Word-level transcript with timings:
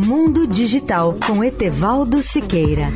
Mundo 0.00 0.46
Digital 0.46 1.18
com 1.26 1.42
Etevaldo 1.42 2.22
Siqueira. 2.22 2.86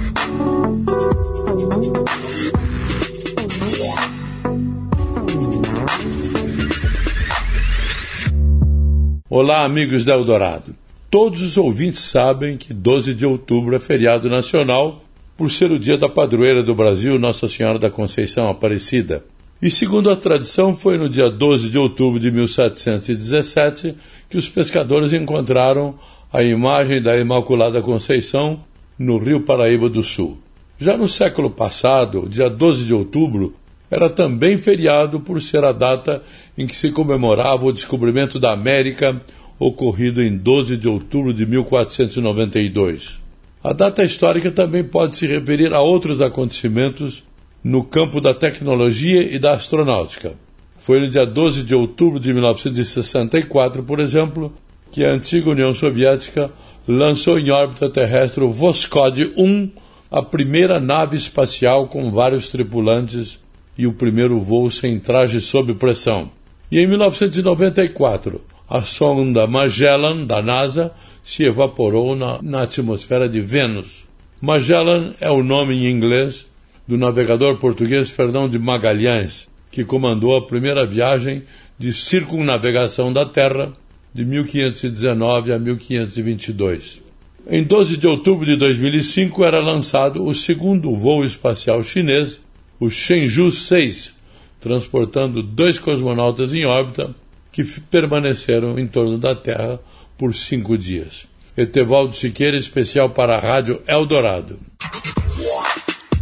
Olá, 9.29 9.65
amigos 9.65 10.05
da 10.05 10.13
Eldorado. 10.15 10.77
Todos 11.11 11.43
os 11.43 11.57
ouvintes 11.57 11.99
sabem 11.99 12.57
que 12.57 12.73
12 12.73 13.17
de 13.17 13.27
outubro 13.27 13.75
é 13.75 13.81
feriado 13.81 14.31
nacional 14.31 15.03
por 15.37 15.51
ser 15.51 15.73
o 15.73 15.81
dia 15.81 15.99
da 15.99 16.09
padroeira 16.09 16.63
do 16.63 16.73
Brasil, 16.73 17.19
Nossa 17.19 17.49
Senhora 17.49 17.81
da 17.81 17.91
Conceição 17.91 18.49
Aparecida. 18.49 19.25
E 19.61 19.73
segundo 19.73 20.09
a 20.09 20.15
tradição, 20.15 20.77
foi 20.77 20.97
no 20.97 21.09
dia 21.09 21.29
12 21.29 21.69
de 21.69 21.79
outubro 21.79 22.21
de 22.21 22.31
1717 22.31 23.97
que 24.31 24.37
os 24.37 24.49
pescadores 24.49 25.13
encontraram 25.13 25.97
a 26.33 26.43
imagem 26.43 27.03
da 27.03 27.19
Imaculada 27.19 27.83
Conceição 27.83 28.65
no 28.99 29.19
Rio 29.19 29.43
Paraíba 29.43 29.91
do 29.91 30.03
Sul. 30.03 30.39
Já 30.79 30.97
no 30.97 31.07
século 31.07 31.51
passado, 31.51 32.27
dia 32.27 32.49
12 32.49 32.87
de 32.87 32.95
outubro, 32.95 33.55
era 33.91 34.09
também 34.09 34.57
feriado 34.57 35.21
por 35.21 35.43
ser 35.43 35.63
a 35.63 35.73
data 35.73 36.23
em 36.57 36.67
que 36.67 36.75
se 36.75 36.91
comemorava 36.91 37.67
o 37.67 37.73
descobrimento 37.73 38.41
da 38.41 38.51
América, 38.51 39.21
ocorrido 39.59 40.23
em 40.23 40.35
12 40.35 40.79
de 40.79 40.89
outubro 40.89 41.35
de 41.35 41.45
1492. 41.45 43.21
A 43.63 43.75
data 43.75 44.03
histórica 44.03 44.51
também 44.51 44.83
pode 44.83 45.17
se 45.17 45.27
referir 45.27 45.75
a 45.75 45.83
outros 45.83 46.23
acontecimentos 46.23 47.23
no 47.63 47.85
campo 47.85 48.23
da 48.23 48.33
tecnologia 48.33 49.23
e 49.23 49.39
da 49.39 49.53
astronáutica. 49.53 50.33
Foi 50.79 50.99
no 50.99 51.11
dia 51.11 51.27
12 51.27 51.63
de 51.63 51.75
outubro 51.75 52.19
de 52.19 52.33
1964, 52.33 53.83
por 53.83 54.01
exemplo, 54.01 54.51
que 54.93 55.05
a 55.05 55.11
antiga 55.11 55.51
União 55.51 55.73
Soviética 55.73 56.51
lançou 56.87 57.39
em 57.39 57.51
órbita 57.51 57.89
terrestre 57.89 58.45
o 58.45 58.53
Voskhod 58.53 59.33
1, 59.37 59.71
a 60.11 60.23
primeira 60.23 60.79
nave 60.79 61.17
espacial 61.17 61.89
com 61.89 62.11
vários 62.11 62.49
tripulantes 62.51 63.41
e 63.77 63.87
o 63.87 63.95
primeiro 63.95 64.39
voo 64.39 64.71
sem 64.71 65.01
traje 65.01 65.41
sob 65.41 65.73
pressão. 65.75 66.31
E 66.71 66.79
em 66.79 66.87
1994, 66.87 68.43
a 68.69 68.83
sonda 68.83 69.47
Magellan 69.47 70.27
da 70.27 70.43
NASA 70.43 70.93
se 71.23 71.45
evaporou 71.45 72.15
na, 72.15 72.41
na 72.43 72.63
atmosfera 72.63 73.29
de 73.29 73.41
Vênus. 73.41 74.05
Magellan 74.41 75.13
é 75.21 75.31
o 75.31 75.43
nome 75.43 75.75
em 75.75 75.91
inglês 75.91 76.47
do 76.87 76.99
navegador 76.99 77.57
português 77.57 78.11
Fernão 78.11 78.49
de 78.49 78.59
Magalhães, 78.59 79.49
que 79.71 79.85
comandou 79.85 80.37
a 80.37 80.47
primeira 80.47 80.85
viagem 80.85 81.45
de 81.79 81.93
circunnavegação 81.93 83.13
da 83.13 83.25
Terra 83.25 83.73
de 84.13 84.25
1519 84.25 85.53
a 85.53 85.59
1522. 85.59 87.03
Em 87.49 87.65
12 87.65 87.97
de 87.97 88.07
outubro 88.07 88.47
de 88.47 88.57
2005 88.57 89.45
era 89.45 89.61
lançado 89.61 90.25
o 90.25 90.33
segundo 90.33 90.95
voo 90.95 91.25
espacial 91.25 91.83
chinês, 91.83 92.41
o 92.79 92.89
Shenzhou 92.89 93.51
6, 93.51 94.15
transportando 94.61 95.43
dois 95.43 95.79
cosmonautas 95.79 96.55
em 96.55 96.65
órbita 96.65 97.15
que 97.51 97.65
permaneceram 97.65 98.79
em 98.79 98.87
torno 98.87 99.19
da 99.19 99.35
Terra 99.35 99.81
por 100.17 100.35
cinco 100.35 100.79
dias. 100.79 101.27
Etevaldo 101.57 102.15
Siqueira, 102.15 102.57
especial 102.57 103.11
para 103.11 103.37
a 103.37 103.41
Rádio 103.41 103.83
Eldorado. 103.87 104.59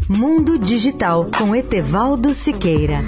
Mundo 0.08 0.58
Digital 0.58 1.30
com 1.38 1.54
Etevaldo 1.54 2.34
Siqueira. 2.34 2.98